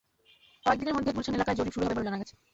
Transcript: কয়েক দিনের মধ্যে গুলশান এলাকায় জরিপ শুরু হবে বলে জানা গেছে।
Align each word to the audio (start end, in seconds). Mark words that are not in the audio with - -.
কয়েক 0.65 0.77
দিনের 0.79 0.95
মধ্যে 0.95 1.13
গুলশান 1.15 1.35
এলাকায় 1.35 1.57
জরিপ 1.57 1.73
শুরু 1.73 1.83
হবে 1.85 1.95
বলে 1.95 2.07
জানা 2.07 2.19
গেছে। 2.21 2.33